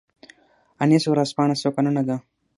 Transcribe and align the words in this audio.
انیس 0.83 1.03
ورځپاڼه 1.07 1.55
څو 1.61 1.69
کلنه 1.75 2.01
ده؟ 2.07 2.15